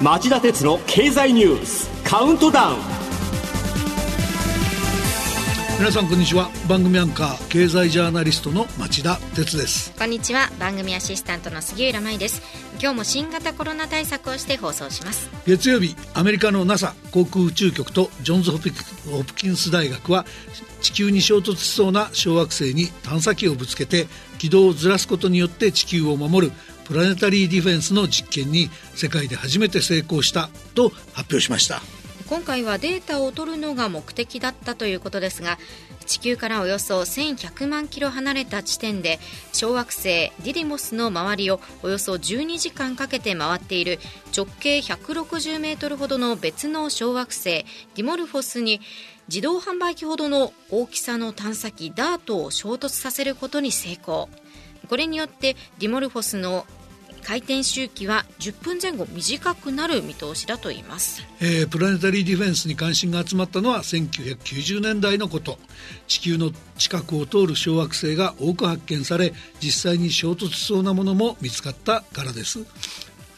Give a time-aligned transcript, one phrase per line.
[0.00, 2.95] 町田鉄の経済ニュースカウントダウン。
[5.78, 6.50] 皆さんこんにちは。
[6.66, 9.92] 番組アンカー経済ジャーナリストの町田鉄です。
[9.98, 10.50] こんにちは。
[10.58, 12.40] 番組アシスタントの杉浦舞です。
[12.80, 15.28] 今日も新型コロナ対策をして放送します。
[15.46, 20.24] 月曜日アメリカの NASA 航空宇宙局とジョンズ・ホプキンス大学は
[20.80, 24.06] 地球に衝突しそうな小惑星に探査機をぶつけて
[24.38, 26.54] 軌道をずらすことによって地球を守る
[26.86, 31.82] プラネタリーディフェンスの実験に世界で初めて成功したと発表しました
[32.28, 35.58] 今回はデータを取るのが目的だったということですが
[36.06, 39.18] 地球からおよそ1100万キロ離れた地点で
[39.52, 43.98] 小惑星ディディモスの周りをおよそ12時間かけて回っている
[44.36, 48.80] 直径160メートルほどの別の小惑星ディモルフォスに
[49.28, 54.28] 自動販売機ほどの大きさの探査機ダートを衝突させることに成功。
[54.88, 56.64] これによってディモルフォスの
[57.26, 65.58] 回転周期は10分前後短くなる見通しだといいます、えー、プラネタリーディフェンスに関心が集まったのは1990年代のこと。
[66.06, 72.64] 地球の近くを通る小惑星が多く発見され実際に衝突しそうなものも見つかったからです。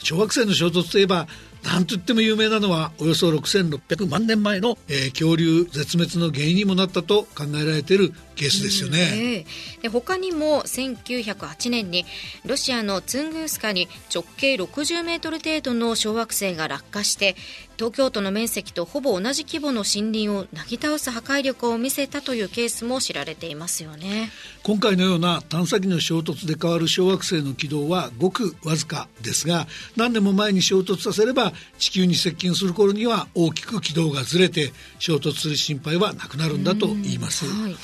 [0.01, 1.27] 小惑星の衝突といえば
[1.65, 12.07] なんといっても有名なのはおよそ6600万年前の、えー、恐竜絶滅の原因にもなったと考えられているケースですよね、えー、で他にも1908年に
[12.47, 17.37] ロシアのツングースカに直径60メートル程度の小惑星が落下して
[17.79, 24.31] 東京都の面積とほぼ同じ規模の森林をなぎ倒す破壊力を見せたというケースも知られていますよね。
[24.65, 37.77] 今回のような探査機の衝突で変わる小惑星の軌道はごくわずかですが何年も前に衝突させれば地球に接近する頃には大きく軌道がずれて衝突する心配はなくなるんだと言います、はい、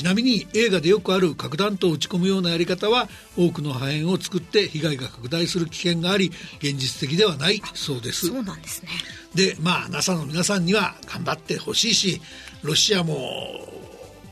[0.00, 3.06] ちなみに映画でよくある核弾頭を撃ち込むようなやり方は
[3.36, 8.28] 多くの破片を作って被害が拡大する危険があり現実的ではないそうです。
[8.28, 8.88] そうなんですね。
[9.34, 12.22] でまあ NASA の皆さんには頑張ってほしいし
[12.62, 13.14] ロシアも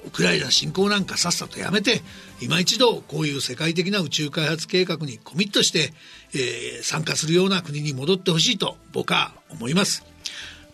[0.07, 2.01] ウクライナ侵攻なんかさっさとやめて
[2.41, 5.93] 今一度こういう世界的な宇宙開発計画にコミットして、
[6.33, 10.03] えー、参加するような国に戻ってほしいと僕は思います。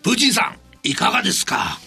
[0.04, 0.54] プーチンさ
[0.84, 1.80] んいかがですか？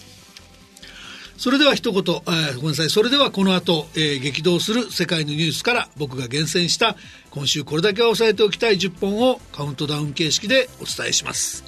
[1.38, 2.90] それでは一言、えー、ごめんなさい。
[2.90, 6.96] それではこの後、えー、激動する世界のニュースから僕が厳選した
[7.30, 11.62] 今週これだけは押さえておきたい10本をカウントダウン形式でお伝えします。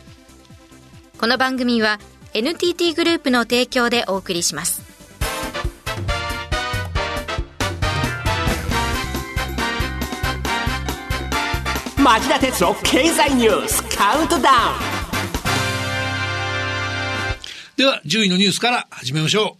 [1.19, 2.00] この番組は
[2.34, 4.82] NTT グループの提供でお送りします。
[11.97, 14.52] 町田鉄の経済ニュースカウントダウ
[14.97, 15.00] ン
[17.76, 19.56] では10位のニュースから始めましょ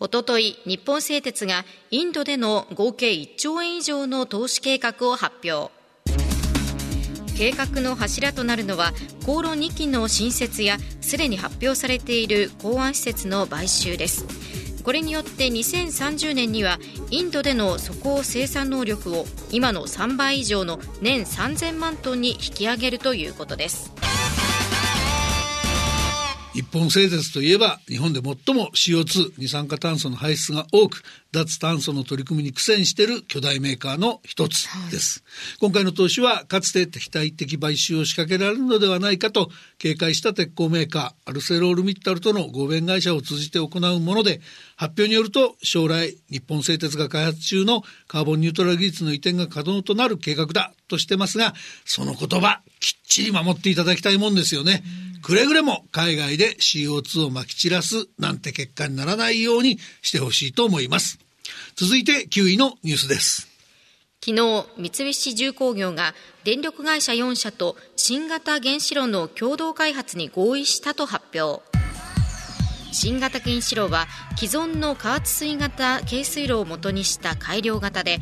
[0.00, 5.72] おととい日本製鉄がインドでの合計1兆円以上の投資計画を発表。
[7.36, 8.92] 計画の柱となるのは
[9.26, 14.24] 航路2基の新設やすでに発表されている港湾施設の買収です。
[14.84, 16.78] これによって2030年には
[17.10, 23.97] インドでの粗鋼生産能力を今の3倍以上の年3000万トンに引き上げるということです。
[26.58, 44.40] 日本製鉄といえば日本で最も CO2 二酸化炭素の排出が多く脱炭素の取り組みに苦戦している巨大メーカーの一つです、はい、今回の投資はかつて敵対的買収を仕掛けられるのではないかと警戒した鉄鋼メーカーアルセロールミッタルとの合弁会社を通じて行うもので
[44.74, 51.54] 発表によると将来日本製鉄が開発中のカーボンニュートラル技術の移転が可能となる計画だとしてますが
[51.84, 54.82] その言葉きっちり守っていただきたいもんですよね。
[55.22, 61.18] くれぐれも海外で CO2 をまき散らすなんて結果にならないようにしてほしいと思います。
[61.76, 63.48] 続いて9位のニュースです。
[64.24, 66.14] 昨日、三菱重工業が
[66.44, 71.62] 電力会社4社と新型原子炉の共同開発に合意したと発表。
[72.92, 74.06] 新型原子炉は
[74.36, 78.18] 既存の加圧水型軽水炉を元にした改良型で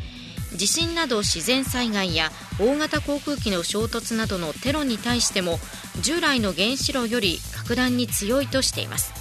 [0.56, 5.58] 地震など自然災害や大型航空機の衝突などのテロに対しても
[6.00, 9.12] 従来の原子炉より格段に強いとしています。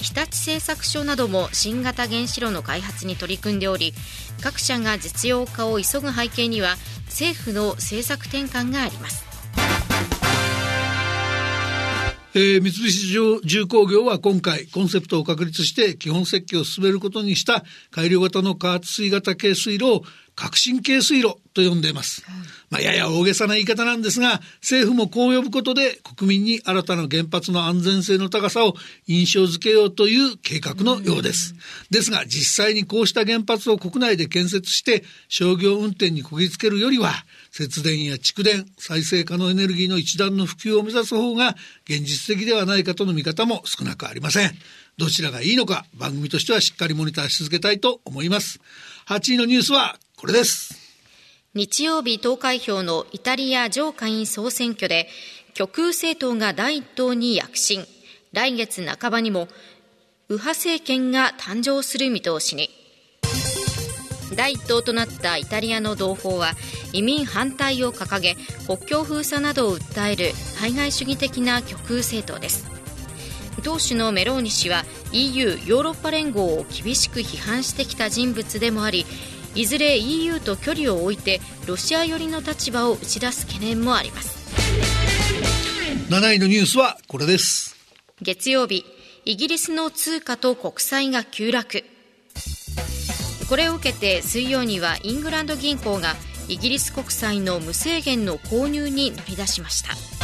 [0.00, 3.94] 日立製作所なども新型原子炉の開発に取り組んでおり
[4.42, 6.76] 各社が実用化を急ぐ背景には
[7.06, 9.24] 政府の政策転換があります。
[12.36, 22.24] えー、三菱重工業は今回コンセプトを確立して基本設計を進めることにした改良型の加圧水型軽水炉を革新軽水炉と呼んでいます。
[22.70, 28.74] まあ、やや大げさな言い方なんですが、政府もこう呼ぶことで国民に新たな原発の安全性の高さを
[29.06, 31.54] 印象づけようという計画のようです。
[31.90, 37.12] ですが、実際にこうした原発を国内で建設して商業運転にこぎつけるよりは、
[37.52, 41.54] 節電や蓄電、再生可能エネルギーの一段の普及を目指す方が
[41.84, 44.58] 現実的ではないかとの見方も少なくありません。
[44.96, 48.60] どちらがいいのか番組としてはしっかりモニターし続けたいと思います。
[49.06, 50.74] 8位のニュースはこれです。
[51.52, 55.06] 日曜日投開票のイタリア上下院総選挙で
[55.52, 57.84] 極右政党が第一党に躍進。
[58.32, 59.48] 来月半ばにも
[60.30, 62.70] 右派政権が誕生する見通しに。
[64.34, 66.54] 第一党となったイタリアの同胞は
[66.94, 68.34] 移民反対を掲げ
[68.66, 72.66] 国境封鎖などを訴える排外主義的な極右政党です
[73.62, 79.04] 党首のメローニ氏は EU= ヨーロッパ連合を厳しく批判してきた人物でもあり
[79.54, 84.34] いずれ EU と距離を置いてロシア寄りの立場を打ち出す懸念もあります。
[86.10, 87.76] 7位のニュースはこれです。
[88.20, 88.84] 月曜日
[89.24, 91.84] イギリスの通貨と国債が急落。
[93.48, 96.14] これを受けて水曜にはイングランド銀行が
[96.48, 100.23] イギリス国債の無制限の購入に乗り出しました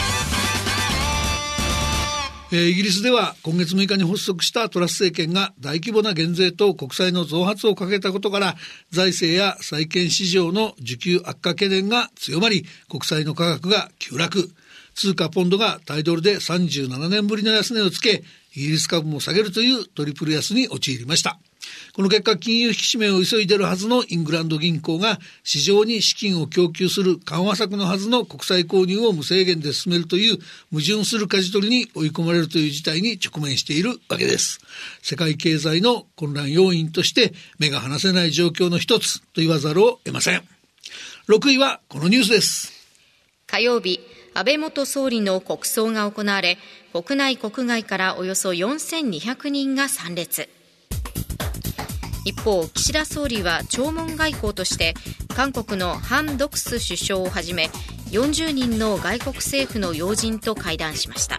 [2.53, 8.57] えイギリスでは今月6日に発足したトラス政権が大規模な減税と国債の増発をかけたことから
[8.91, 14.51] 財政や債券市場の需給悪化懸念が強まり国債の価格が急落。
[15.01, 18.23] 通貨ポンドがタイドルで37年ぶりの安値をつけ
[18.55, 21.39] イギリス株も下げるというトリプル安に陥りました
[21.95, 30.39] この結果、金融引き締めを急いでるはずのイングランド銀行が市場に資金を供給する緩和策のはずの国債購入を無制限で進めるという
[30.71, 34.61] 矛盾する舵取りに追い込まれるという事態に直面しているわけです。
[35.03, 40.43] 世界経済の混乱要因として目が離せない状況の一つと言わざるを得ません。
[41.29, 42.73] 6位はこのニュースです。
[43.47, 44.01] 火曜日、
[44.35, 46.59] 安倍元総理の国葬が行われ、
[46.93, 50.49] 国内国外からおよそ4200人が参列。
[52.25, 54.95] 一方岸田総理は弔問外交として
[55.35, 57.71] 韓国のハン・ドクス首相をはじめ
[58.11, 61.39] 40人の外国政府の要人と会談しました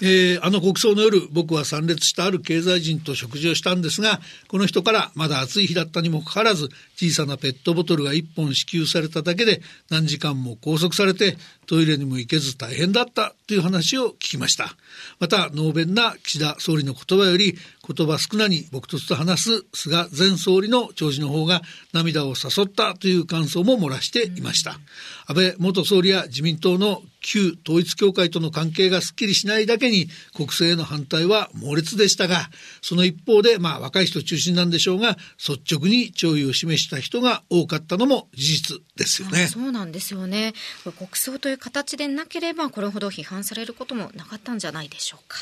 [0.00, 9.60] えー、あの国葬の夜、僕は参列したある経済人と食事をしたんですが、この人からまだ暑い日だったにもかかわらず、小さなペットボトルが1本支給されただけで
[9.90, 11.36] 何時間も拘束されて、
[11.66, 14.76] トイレにも行けず大変だったという話を聞きました。
[15.18, 17.58] また、能弁な岸田総理の言葉より、
[17.88, 21.62] 言葉少なに朴突と話す菅前総理の弔辞の方が
[21.94, 24.78] 涙を誘ったという感想も漏らしていました。
[25.26, 32.48] 安倍元総理や自民党の旧統一教会との関係がすっきりしないだけに国政への反対は猛烈でしたが
[32.80, 39.48] その一方でまあ若い人中心なんでしょうが率直に弔意を示した人が多かったのも事実ですよね。
[39.48, 45.38] そうなんですよね国葬という形でなければこれほど批判されることもなかったんじゃないでしょうか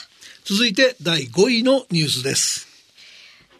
[0.48, 2.68] 続いて第5位のニュースです。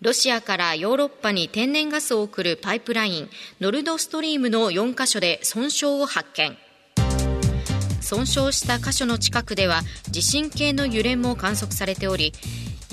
[0.00, 3.30] ロシアからヨーロッパに天然ガスを送るパイプライン
[3.60, 6.56] ノルドストリームの4カ所で損傷を発見。
[8.00, 9.80] 損傷した箇所の近くでは
[10.10, 12.32] 地震計の揺れも観測されており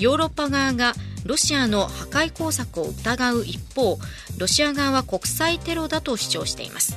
[0.00, 0.94] ヨーロッパ側が
[1.24, 3.98] ロシアの破壊工作を疑う一方
[4.38, 6.96] ロシア側は国際テロだと主張しています。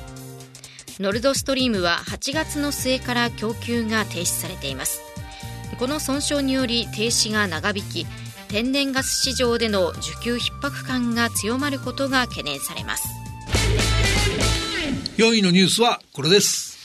[0.98, 5.07] ノルドストリームは8月の末から供給が停止されています。
[5.78, 8.06] この損傷により停止が長引き
[8.48, 13.08] 天然ガス市場での需給逼迫感が強まることが懸念されます。
[15.18, 16.78] 4位のニュースはこれです。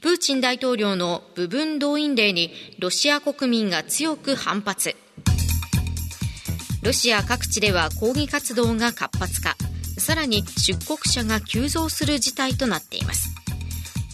[0.00, 4.94] プーチン大統領の部分動員令にロシア国民が強く反発。
[6.82, 9.56] ロシア各地では抗議活動が活発化。
[10.00, 13.39] さらに出国者が急増する事態となっています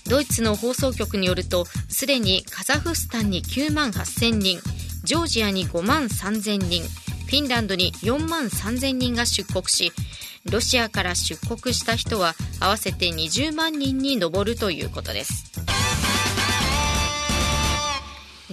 [0.09, 4.61] ドイツの放送局によるとすでにカザフスタンに9万8000人
[5.05, 9.93] ジョージアに5万3000人フィンランドに4万3000人が出国し
[10.51, 15.66] ロシアから出国した人は合わせて20万人に上るということです。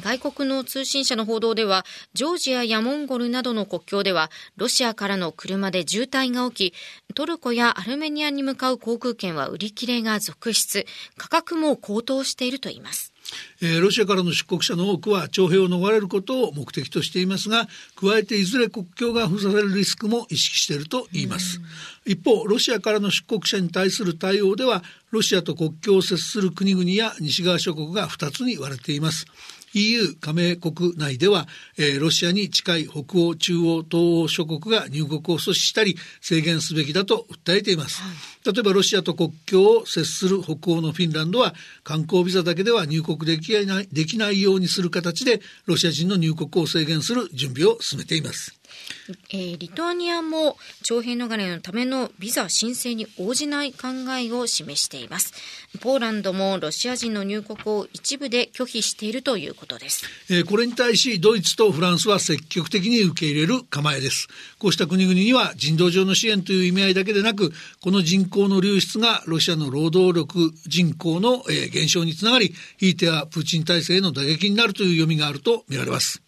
[0.04, 13.14] 外国の通信社の報道では、ジョージアやモンゴルなどの国境では、ロシアからの車で渋滞が起き、トルコやアルメニアに向かう航空券は売り切れが続出、価格も高騰しているといいます。
[13.62, 21.62] えー、ロシアからの出国者の多くは徴兵を逃れることを目的としていますが加えていずれ国境が封鎖されるリスクも意識していると言います。
[22.06, 29.26] 一方ロシアからの出国者に対する対応ではロシアと国境を接する国々や西側諸国が2つに割れています
[29.74, 38.02] EU 加盟国内では、えー、ロシアに近い北欧、中央、東欧諸国が入国を阻止したり制限すべきだと訴えています。
[38.02, 38.10] は
[38.52, 41.54] い、例えばロシアと国境を接する北欧のフィンランドは
[41.84, 48.63] 観光ビザだけでは入国できないできないようにする形でロシア人の入国を制限する準備を進めています。
[49.30, 53.88] えー、リトアニアも徴兵逃れのためのビザ申請に応じない考
[54.20, 55.34] えを示しています。
[55.80, 64.28] ポーランドもロシア人の入国を一部で拒否しているということです、えー、これに対しドイツとフランスは積極的に受け入れる構えです。
[64.60, 67.52] こうした国々には人道上の支援という意味合いだけでなく
[67.82, 76.22] この人口の流出がロシアの労働力人口の、えー、減少につながりひいてはプーチン体制への打撃になるという読みがあるとみられます。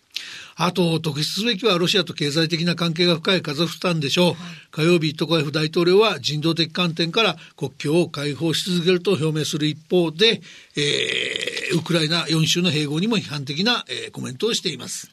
[0.58, 4.26] あと、特筆すべきはロシアと経済的な関係が深いカザフスタンでしょう。
[4.28, 4.36] はい、
[4.72, 10.42] 火曜日、トカエフ大統領は人道的観点から国境を開放し続けると表明する一方で、
[10.78, 15.12] えー、ウクライナ4州の併合にも批判的な、えー、コメントをしています。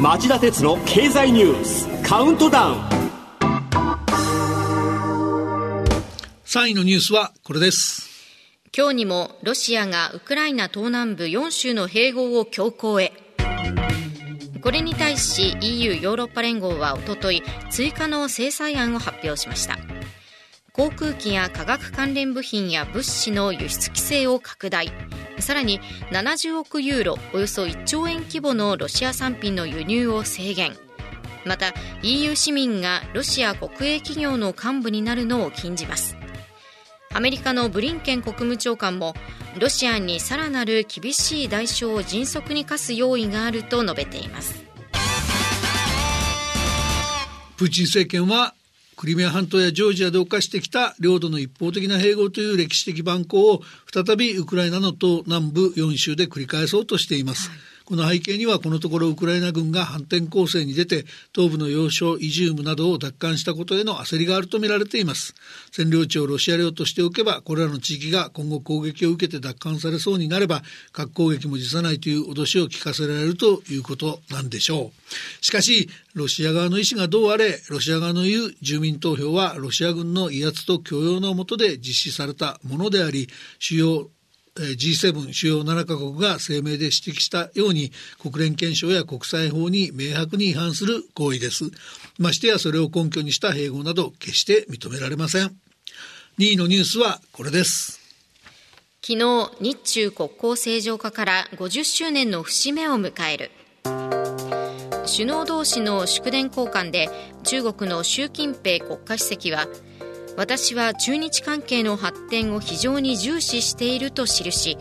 [0.00, 2.78] 町田鉄の経済ニュースカウントダウン
[6.44, 8.07] 3位のニュースはこれです
[8.76, 13.12] 今日にもロシアがウクライナ東南部4州の併合を強行へ。
[14.62, 19.78] これに対し EU ヨーロッパ連合はおととい追加の制裁案を発表しました。
[20.72, 24.92] 航空機や化学関連部品や物資の輸出規制を拡大。
[25.38, 30.76] さらに70億ユーロおよそ1兆円規模のロシア産品の輸入を制限。
[31.44, 31.72] また
[32.02, 36.17] EU 市民がロシア国営企業の幹部になるのを禁じます。
[37.12, 39.14] アメリカのブリンケン国務長官も
[39.58, 44.62] ロシアにさらなる厳しい代償を迅速に課す用意があると述べています
[47.56, 48.54] プーチン政権は
[48.96, 53.62] クリミア半島やジョージアで犯してきた領土の一方的な併合という歴史的蛮行を
[53.92, 57.48] 再びウクライナの東南部4州で繰り返そうとしています。
[57.48, 65.34] はいこの背景にはこのところウクライナ軍が反転攻勢に出て東部の要衝イジュームなどを奪還したことへの焦りがあるとみられています。
[65.72, 70.60] 占領地をロシア領としておけばこれらの地域が今後攻撃を受けて奪還されそうになれば
[70.92, 75.42] 核攻撃も辞さないという脅しを聞かせられるということなんでしょう。
[75.42, 83.28] しかしロシア側の意思がどうあれロシア側の言う住民投票はロシア軍の威圧と許容の下で実施されたものであり
[83.58, 84.10] 主要
[84.62, 91.64] G7 主要7カ国が声明で指摘したように国連憲章や国際法に明白に違反する行為です。
[92.18, 95.56] ましてやそれを根拠にした併合など決して認められません。
[96.38, 98.00] 2位のニュースはこれです。
[99.00, 103.50] 昨日、日中国交正常化から50周年の節目を迎える。
[105.10, 107.08] 首脳同士の祝電交換で
[107.42, 109.66] 中国の習近平国家主席は
[110.38, 114.78] 私は中日関係の発展を非常に重視していると記し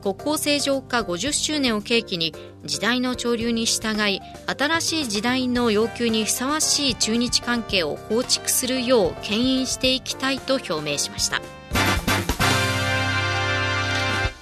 [0.00, 2.32] 国交正常化50周年を契機に
[2.64, 11.42] 時代の潮流に従い新しい時代の要求にふさわしい中日関係を構築するよう牽引していきたいと表明しました。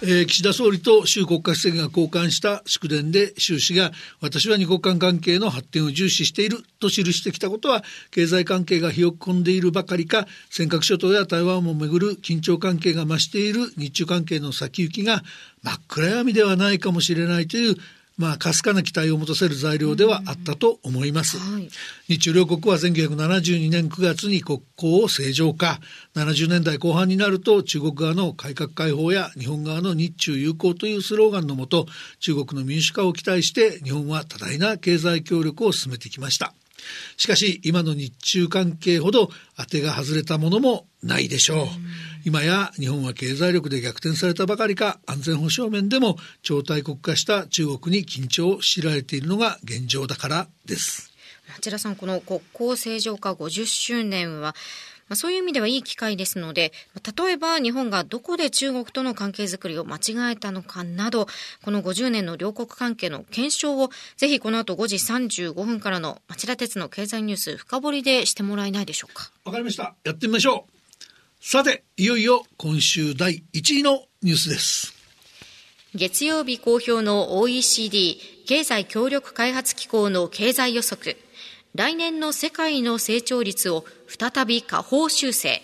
[0.04, 15.23] えー、岸田総理と習国家主席が交換した祝電で習氏が私は二国間関係の発展を重視していると記してきたことは経済関係がひよ込んでいるばかりか尖閣諸島や台湾もめぐる緊張関係が増している日中関係の先行きが
[15.62, 17.76] 真っ暗闇ではないかもしれないという
[18.16, 21.38] まあ、かすかな期待を持たせる材料ではあったと思います。
[21.38, 21.69] はい、
[22.09, 25.81] 日中両国は1972年9月に国交を正常化。
[26.14, 31.87] 70年代後半になると中国側の改革開放や日本側の日中友好というスローガンのもと、
[32.21, 36.54] 中国の民主化を期待して日本は多大な経済協力を進めてきました。
[37.16, 41.66] しかし今の日中関係ほど当てが外れたものもないでしょう。
[42.25, 51.11] 今や日本は経済力で逆転されたばかりか安全保障面でも超大国化した中国に緊張を強いられているのが現状だからです。
[51.57, 54.55] 町田さんこの国交正常化50周年は
[55.09, 56.73] まあ、そういう意味ではいい機会ですので、
[57.17, 61.26] 例えば日本がどこで中国との関係づくりを間違えたのかなど、
[61.62, 69.31] この50年の両国関係の検証を、ぜひこの後5時35分からの町田鉄の経済ニュース深掘りでしてもらえないでしょうか。
[69.45, 69.95] わかりました。
[70.05, 70.72] やってみましょう。
[71.45, 74.95] さて、いよいよ今週第1位のニュースです。
[75.93, 81.17] 月曜日公表の OECD 経済協力開発機構の経済予測。
[81.75, 85.61] 来年の世界の成長率を再び下方修正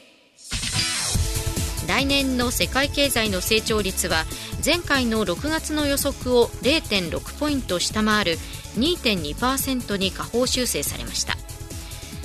[1.87, 4.25] 来年の世界経済の成長率は
[4.65, 8.33] 前回の6月の予測を0.6ポイント下回る
[8.79, 11.38] 2.2%に下方修正されました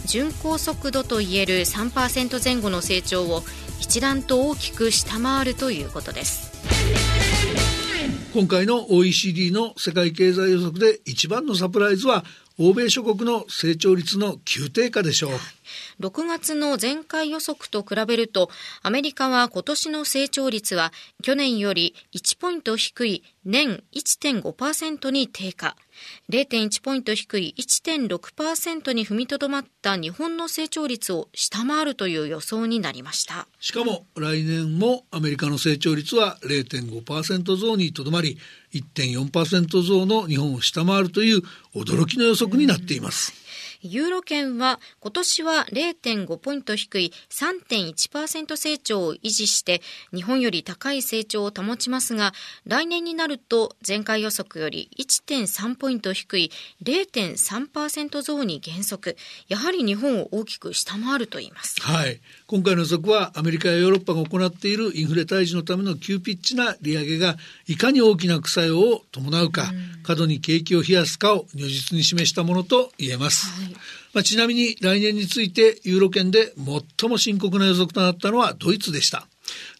[0.05, 3.43] 巡航速度といえる3%前後の成長を
[3.79, 6.51] 一段と大きく下回るということです
[8.33, 12.23] 今回の OECD の世界経済予測で一番のサプライズは
[12.59, 15.31] 欧米諸国の成長率の急低下でしょう。
[15.99, 18.49] 6月の前回予測と比べると、
[18.81, 25.75] アメリカは今年の成長率は去年より1ポイント低い年1.5%に低下。
[26.29, 38.37] 0.1ポイント低い1.6%に踏みとどまった日本の成長率を下回るという予想になりましたしかも来年もアメリカの成長率は0.5%増にとどまり
[38.73, 41.41] 1.4%増の日本を下回るという
[41.75, 43.42] 驚きの予測になっています。
[43.83, 49.81] ユーロ圏は今年は0.5ポイント低い3.1%成長を維持して
[50.13, 52.31] 日本より高い成長を保ちますが
[52.65, 59.17] 来年になると前回予測より1.3ポイント低い0.3%増に減速。
[59.49, 61.81] やはり日本を大きく下回ると言います。
[61.81, 62.21] はい。
[62.47, 67.35] 今回の予測はアメリカやヨーロッパが行っているインフレ退治のための急ピッチな利上げが
[67.67, 73.72] いかに大きな副作用を伴うか、うん、過度に景気を冷やすかを如実に示したものと言えます、はい
[74.13, 76.53] まあ、ちなみに来年についてユーロ圏で
[76.99, 79.27] 最も深刻な予測となったのはドイツでした。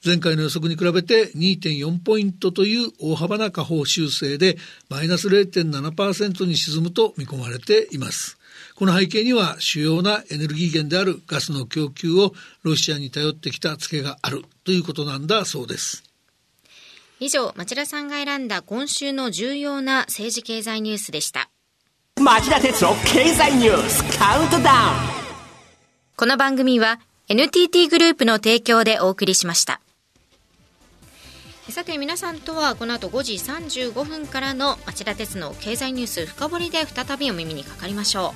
[0.05, 4.57] 前回の予測に比べて2.4ポイントという大幅な下方修正で
[4.89, 8.37] マイナス0.7%に沈むと見込まれています。
[8.75, 12.33] この背景には主要なエネルギー源であるガスの供給を
[12.63, 16.03] ロシアに頼ってきたツケがあるということなんだそうです。
[17.19, 21.52] 以上、町田さんが選んだ今週の重要な政治経済ニュースでした。
[22.23, 24.69] 町田鉄の経済ニュースカウントダウン。
[26.15, 29.81] この番組は NTT グループの提供でお送りしました。
[31.67, 38.33] さて皆さんとはこの後5時35分からの町田鉄の経済ニュース深掘りで再びお耳にかかりましょ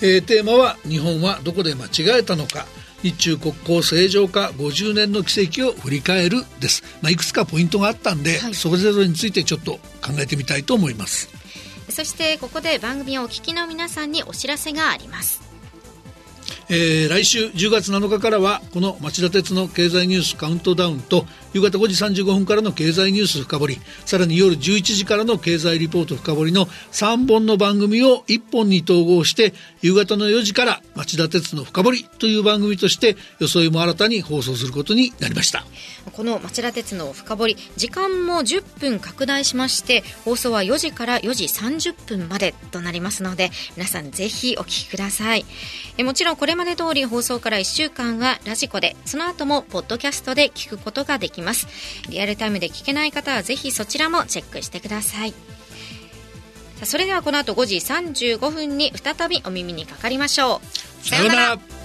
[0.00, 2.64] う、えー、テーマは日本はどこで間違えたのか。
[3.02, 11.28] 日中国交正常化50年の奇跡を振り返るです、まあ、いくつかポイントがあったんで、はい、それぞれについてちょっと考えてみたいと思います
[11.88, 15.45] そしてここで番組をお聞きの皆さんにお知らせがあります。
[16.68, 35.64] えー、来週10月7日からはこの町田鉄の経済ニュースカウントダウンと夕方5時35分からの経済ニュース深掘りさらに夜11時からの経済リポート深掘りの3本の番組を1本に統合して夕方の4時から町田鉄の深掘りという番組として装いも新たに放送することになりました。
[36.12, 45.44] この町田鉄の深掘り時間も10分拡大しまして放送は4時から4時30分までとなりますので皆さんぜひお聞きください。
[45.96, 51.68] えもちろんこれまで通り放送から1週間はラジコでその後もポッドキャストで聞くことができます。
[52.08, 55.34] リアルタイムで聞けない方はぜひそちらもチェックしてください。
[56.82, 60.60] それではこの後5時35分に再びお耳にかかりましょ
[61.04, 61.06] う。
[61.06, 61.75] さようなら。